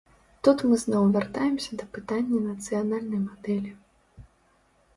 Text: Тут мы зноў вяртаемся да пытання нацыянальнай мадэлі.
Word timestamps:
Тут 0.45 0.61
мы 0.69 0.77
зноў 0.83 1.03
вяртаемся 1.17 1.71
да 1.83 1.89
пытання 1.99 2.39
нацыянальнай 2.47 3.21
мадэлі. 3.29 3.71